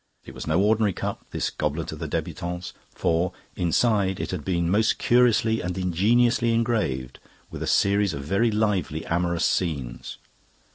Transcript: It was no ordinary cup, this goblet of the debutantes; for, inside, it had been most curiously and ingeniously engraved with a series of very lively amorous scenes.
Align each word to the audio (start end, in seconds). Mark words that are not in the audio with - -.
It 0.25 0.33
was 0.33 0.47
no 0.47 0.59
ordinary 0.59 0.93
cup, 0.93 1.27
this 1.29 1.51
goblet 1.51 1.91
of 1.91 1.99
the 1.99 2.07
debutantes; 2.07 2.73
for, 2.89 3.33
inside, 3.55 4.19
it 4.19 4.31
had 4.31 4.43
been 4.43 4.67
most 4.67 4.97
curiously 4.97 5.61
and 5.61 5.77
ingeniously 5.77 6.55
engraved 6.55 7.19
with 7.51 7.61
a 7.61 7.67
series 7.67 8.11
of 8.15 8.23
very 8.23 8.49
lively 8.49 9.05
amorous 9.05 9.45
scenes. 9.45 10.17